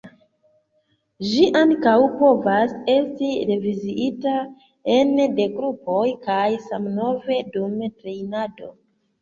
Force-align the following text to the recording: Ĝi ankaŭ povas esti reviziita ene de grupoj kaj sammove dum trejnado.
Ĝi 1.31 1.43
ankaŭ 1.59 1.93
povas 2.21 2.73
esti 2.95 3.29
reviziita 3.51 4.33
ene 4.97 5.29
de 5.41 5.47
grupoj 5.59 6.07
kaj 6.27 6.49
sammove 6.71 7.39
dum 7.59 7.77
trejnado. 8.01 8.77